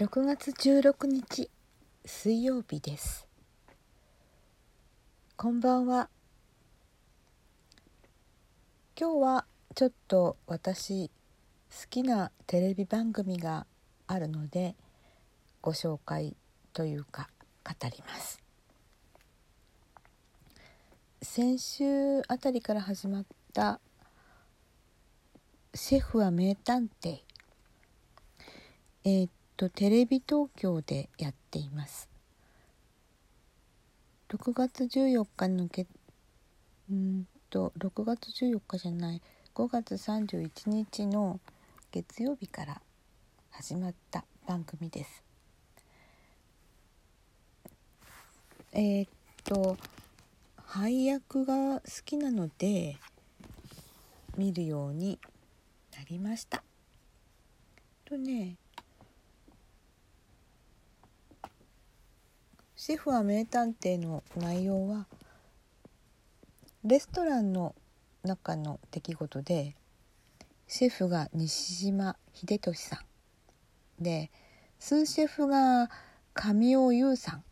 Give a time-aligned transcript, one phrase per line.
[0.00, 1.50] 6月16日
[2.06, 3.28] 水曜日です。
[5.36, 6.08] こんばんは。
[8.98, 9.44] 今日は
[9.74, 11.10] ちょっと私
[11.70, 13.66] 好きなテレビ番組が
[14.06, 14.74] あるので
[15.60, 16.34] ご紹介
[16.72, 17.28] というか
[17.62, 18.42] 語ります。
[21.20, 23.78] 先週あたりから始まった
[25.74, 27.20] 「シェフは名探偵」
[29.04, 29.28] えー、
[29.60, 32.08] とテレビ東京でやっています。
[34.30, 35.86] 6月14日のけ
[36.90, 39.20] うんと6月14日じゃない
[39.54, 41.40] 5月31日の
[41.92, 42.80] 月曜日から
[43.50, 45.22] 始まった番組です。
[48.72, 49.08] えー、っ
[49.44, 49.76] と
[50.56, 52.96] 配役が好きなので
[54.38, 55.18] 見るように
[55.94, 56.64] なりました。
[58.06, 58.56] とね
[62.82, 65.06] シェフは名探偵の内容は
[66.82, 67.74] レストランの
[68.22, 69.76] 中の出来事で
[70.66, 73.04] シェフが西島秀俊さ
[73.98, 74.02] ん。
[74.02, 74.30] で
[74.78, 75.90] スーシェフが
[76.32, 77.44] 神尾優さん。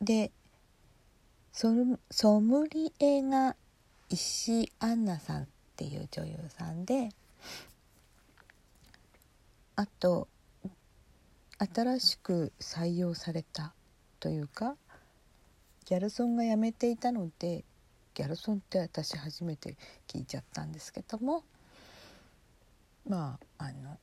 [0.00, 0.32] で
[1.50, 1.70] ソ
[2.40, 3.56] ムリエが
[4.08, 7.10] 石井杏奈さんっていう女優さんで
[9.76, 10.28] あと
[11.72, 13.72] 新しく採用された
[14.20, 14.76] というか
[15.86, 17.64] ギャルソンが辞めていたので
[18.14, 19.76] ギャルソンって私初めて
[20.08, 21.44] 聞いちゃったんですけども
[23.08, 23.98] まああの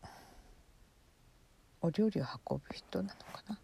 [1.82, 3.60] お料理を運ぶ人なのかな。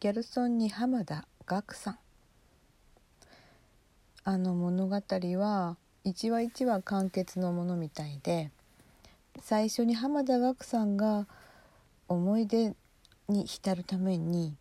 [0.00, 1.98] ギャルソンに浜田岳さん。
[4.24, 8.50] あの物語は一話一話完結のものみたいで
[9.40, 11.26] 最初に浜田岳さんが
[12.08, 12.74] 思い出
[13.28, 14.56] に浸るために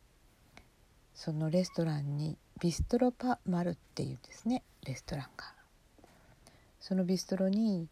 [1.15, 5.57] そのレストランにビストロパマルっていうですねレストランが。
[6.79, 7.87] そのビストロに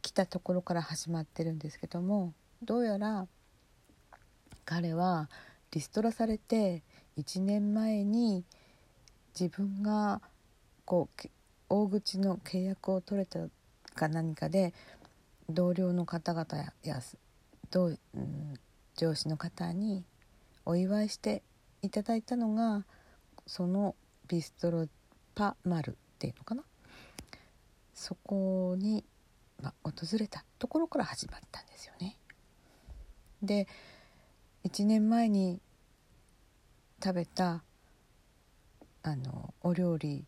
[0.00, 3.26] 来たところから始まってるんですけどもどうやら
[4.64, 5.28] 彼は
[5.72, 6.82] リストラされて
[7.18, 8.44] 1年前に
[9.38, 10.20] 自分が
[10.84, 11.28] こう
[11.68, 13.40] 大口の契約を取れた
[13.94, 14.72] か何かで
[15.50, 17.00] 同僚の方々や
[17.70, 18.54] どう、うん、
[18.96, 20.04] 上司の方に
[20.64, 21.42] お祝いして
[21.82, 22.84] いただいたのが
[23.46, 23.94] その
[24.28, 24.86] ビストロ
[25.34, 26.62] パマルっていうのかな？
[27.94, 29.04] そこに、
[29.62, 32.16] まあ、訪れたところから始まったんですよね。
[33.42, 33.68] で
[34.64, 35.60] 1年前に
[37.02, 37.62] 食べた
[39.02, 40.24] あのお料理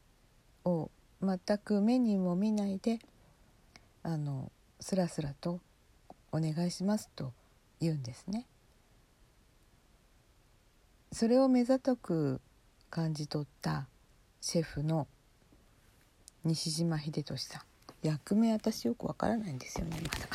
[0.65, 0.91] を
[1.21, 3.01] 全くメニューも見ないで
[4.03, 5.61] あのスラスラと
[6.33, 7.33] お願いしますと
[7.81, 8.47] 言うんですね。
[11.13, 12.41] それを目ざとく
[12.91, 13.87] 感じ取った
[14.41, 15.07] シェフの
[16.45, 17.63] 西島秀俊さん
[18.03, 20.29] 役目私よくわからないんですよねまだ。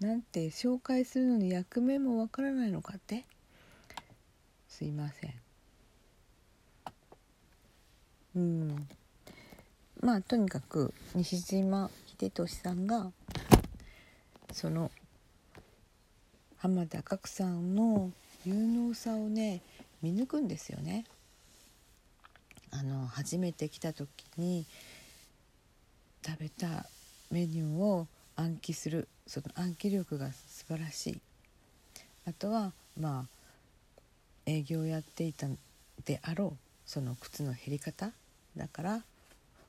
[0.06, 3.24] なんて紹介するのに役目もわからないのかって
[4.68, 5.34] すいません。
[8.34, 8.88] うん
[10.00, 13.12] まあとにかく西島秀俊さんが
[14.52, 14.90] その
[16.62, 18.12] 浜田岳さんの
[18.46, 19.62] 有能さをね
[20.00, 21.04] 見抜くんですよね。
[22.70, 24.64] あの初めて来た時に
[26.24, 26.86] 食べた
[27.32, 28.06] メニューを
[28.36, 31.20] 暗記するその暗記力が素晴らしい
[32.28, 33.28] あとはまあ
[34.46, 35.48] 営業やっていた
[36.04, 36.56] であろう
[36.86, 38.12] その靴の減り方
[38.56, 39.02] だから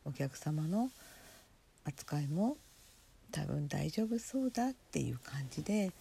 [0.06, 0.92] お客様の
[1.86, 2.56] 扱いも
[3.32, 5.92] 多分大丈夫そうだっていう感じで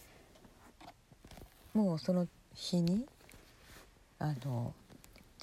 [1.73, 3.05] もうその日に
[4.19, 4.73] あの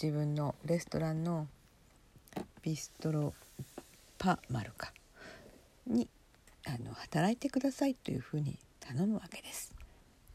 [0.01, 1.49] 自分のレストランの
[2.63, 3.35] ビストロ
[4.17, 4.93] パマルカ
[5.87, 6.09] に
[6.67, 9.75] あの働いてくださいというふうに頼むわけです。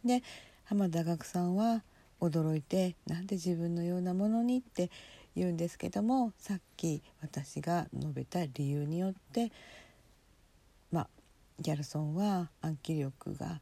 [0.03, 0.21] で
[0.65, 1.83] 浜田岳さんは
[2.19, 4.91] 驚いて「なんで自分のようなものに?」って
[5.35, 9.51] 言うんですけどもさっき私が述べた理由によって
[10.91, 11.09] まあ
[11.59, 13.61] ギャルソンは暗記力が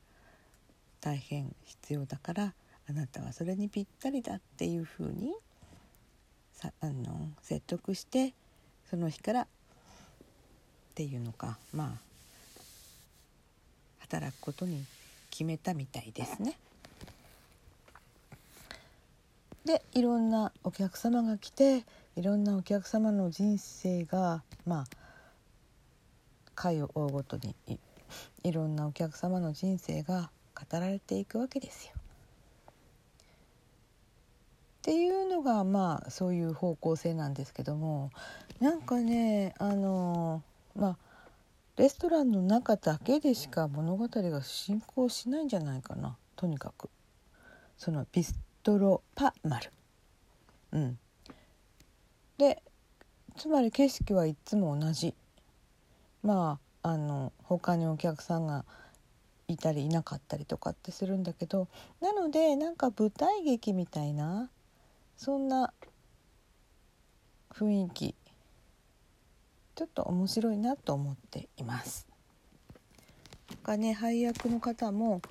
[1.04, 2.54] 大変必要だから
[2.90, 5.34] あなたはそれにぴったりだっていうふうに
[6.54, 8.34] さあの説得して
[8.90, 9.46] その日からっ
[10.96, 11.90] ていうのかまあ
[14.00, 14.86] 働くことに
[15.30, 16.58] 決めたみたいですね。
[19.66, 21.84] でいろんなお客様が来て
[22.16, 24.86] いろんなお客様の人生がまあ
[26.56, 27.56] 回を追うごとに
[28.44, 30.30] いろんなお客様の人生が
[30.70, 31.94] 語られていくわけですよ。
[31.96, 32.00] っ
[34.84, 38.12] ていうのがまあそういう方向性なんですけども
[38.60, 40.44] なんかねあの
[40.76, 40.98] まあ
[41.78, 46.90] レストランの中だけでしか物語が進行しないんじゃないかなとにかく。
[47.78, 49.72] そのビストロパマル。
[50.74, 51.00] うん。
[52.38, 52.62] で
[53.38, 55.14] つまり景色はいつも同じ。
[56.24, 58.66] まああの他にお客さんが
[59.48, 61.68] いたりいなかったりとかってするんだけど
[62.02, 64.50] なのでなんか舞台劇みたいな
[65.18, 65.74] そんな
[67.54, 68.16] 雰囲気
[69.76, 72.08] ちょっと面白いなと思っています。
[73.64, 75.22] がね配役の方も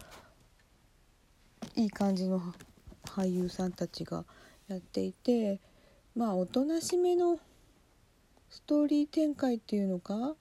[1.76, 2.40] いい感じの
[3.04, 4.24] 俳優さんたちが
[4.68, 5.60] やっていて
[6.14, 7.38] まあおとなしめの
[8.50, 10.34] ストーリー展開っていうのか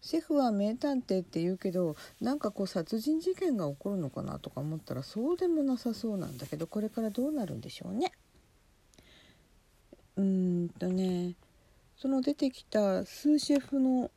[0.00, 8.12] シェフは名探偵って言うけどなんかこう殺人事件が起こるのかなとか思ったらそうでもなさそうなんだけどこれからどうなるんでしょうね。
[10.16, 11.34] うーんとね
[11.98, 14.10] その出てきたスーシェフの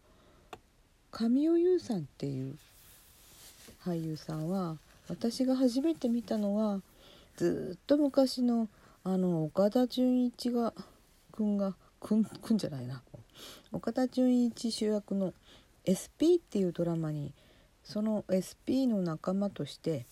[1.11, 2.57] 神尾優さんっていう
[3.83, 4.77] 俳優さんは
[5.07, 6.81] 私が初めて見たのは
[7.37, 8.67] ずっと昔の
[9.03, 10.73] あの岡田准一が
[11.35, 13.01] 君が君君じゃないな
[13.71, 15.33] 岡田准一主役の
[15.89, 17.33] SP っていうドラマに
[17.83, 20.05] その SP の仲間として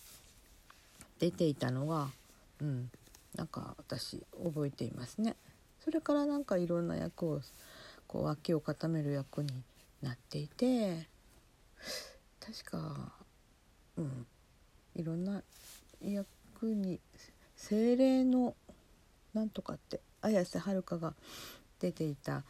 [1.20, 2.08] 出ていたのが
[2.60, 2.90] うん
[3.36, 5.36] なんか私覚えていますね。
[5.84, 7.40] それからなんかいろんな役を
[8.06, 9.50] こう脇を固める役に
[10.02, 11.06] なっていて
[12.40, 13.12] 確か
[13.96, 14.26] うん
[14.96, 15.42] いろんな
[16.02, 16.26] 役
[16.62, 17.00] に
[17.56, 18.54] 精霊の
[19.34, 21.14] なんとかって綾瀬はるかが
[21.80, 22.42] 出ていた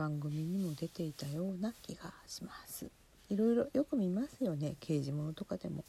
[0.00, 2.86] 番組にも出ていたような気がします。
[3.28, 5.84] いろいろよく見ますよね刑事物とかでも。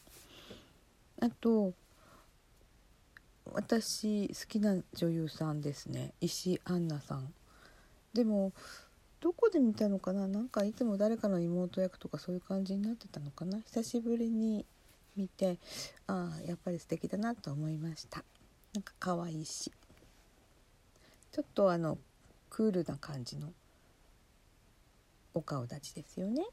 [1.18, 1.72] あと
[3.54, 6.12] 私好きな女優さんですね。
[6.20, 7.32] 石杏奈さん。
[8.12, 8.52] でも
[9.20, 10.28] どこで見たのかな？
[10.28, 13.60] なんかいつも誰かの妹役とかそういう感じになってたのかな？
[13.60, 14.66] 久しぶりに
[15.16, 15.56] 見て
[16.06, 18.22] ああやっぱり素敵だなと思いました。
[18.74, 19.72] なんか可愛いし。
[21.32, 21.96] ちょっとあの
[22.50, 23.48] クールな感じの。
[25.34, 26.44] お顔立ちですよね。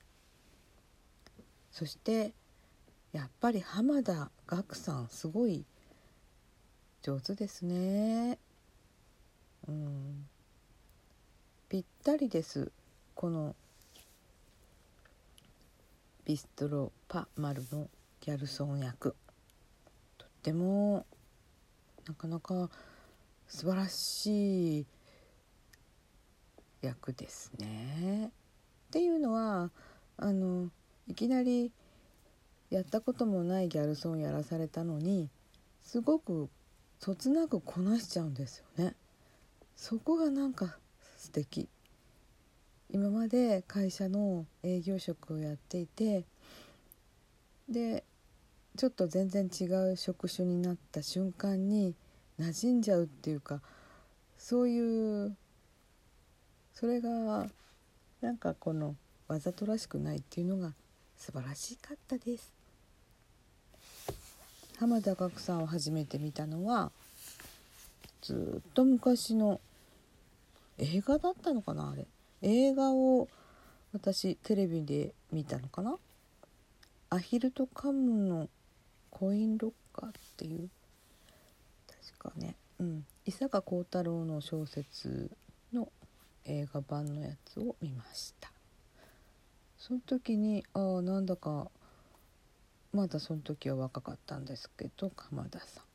[1.72, 2.34] そして
[3.12, 5.66] やっぱり浜田岳さんすごい
[7.02, 8.38] 上手ですね。
[9.68, 10.28] うん。
[11.70, 12.72] ぴったりです。
[13.16, 13.56] この
[16.26, 17.88] ビストロパマルの
[18.22, 19.16] ギャルソン役。
[20.18, 21.06] とっても
[22.08, 22.70] なかなか
[23.48, 24.86] 素晴らしい
[26.82, 28.32] 役ですね。
[28.90, 29.70] っていうのは
[30.18, 30.70] あの
[31.08, 31.72] いきなり
[32.72, 35.30] やったこともないギャルソンやらされたのに
[35.84, 36.50] すごく
[37.00, 38.96] そつなくこなしちゃうんですよね。
[39.76, 40.76] そこがなんか
[41.18, 41.70] 素敵
[42.92, 46.26] 今まで会社の営業職をやっていて
[47.70, 48.04] で
[48.76, 51.94] ちょっと全然違う職種になった瞬間に
[52.40, 53.62] 馴染んじゃうっていうか
[54.38, 55.38] そういう
[56.74, 57.50] それが
[58.22, 58.96] なんかこの
[59.28, 60.74] わざとらしくないっていうのが
[61.18, 62.52] 素晴らしかったです。
[64.78, 66.92] 浜田岳さんを初めて見たのは
[68.22, 69.60] ずっと昔の
[70.78, 72.06] 映画だったのかなあれ。
[72.42, 73.28] 映画を
[73.94, 75.98] 私テレビで見たのかな。
[77.10, 78.50] アヒルとカムの
[79.10, 80.70] コインロッカーっていう。
[82.20, 82.56] 確かね。
[82.80, 83.06] うん。
[83.26, 85.32] 伊坂幸太郎の小説
[85.74, 85.90] の
[86.46, 88.52] 映画版のやつを見ました
[89.78, 91.70] その時にああなんだか
[92.94, 95.90] まだその時は若かったんですけど鎌田さん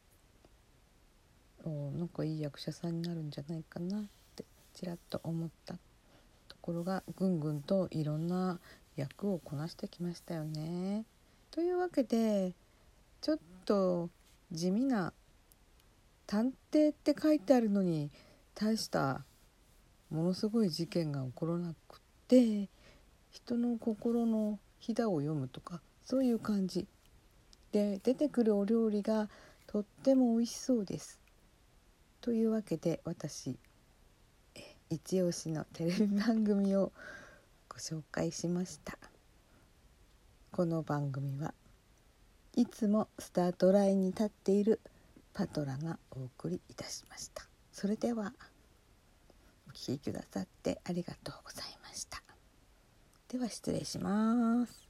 [1.68, 4.02] おなんかいい役者さんになるんじゃないかなっ
[4.36, 8.58] てちらっと思ったところがぐんぐんといろんな
[8.96, 11.04] 役をこなしてきましたよね。
[11.50, 12.52] というわけで
[13.20, 14.08] ちょっと
[14.52, 15.12] 地味な
[16.26, 18.10] 探偵って書いてあるのに
[18.54, 19.24] 大した
[20.10, 22.68] ものすごい事件が起こらなくて
[23.30, 26.86] 人の心のひだを読むとかそういう感じ。
[27.72, 29.28] で出てくるお料理が
[29.66, 31.18] とっても美味しそうです。
[32.20, 33.56] というわけで私
[34.90, 36.92] 一押しのテレビ番組を
[37.68, 38.96] ご紹介しました。
[40.52, 41.52] この番組は
[42.54, 44.80] いつもスタートラインに立っている
[45.32, 47.48] パトラがお送りいたしました。
[47.72, 48.32] それでは。
[49.74, 52.22] 聴きくださってありがとうございました。
[53.28, 54.83] では失礼します。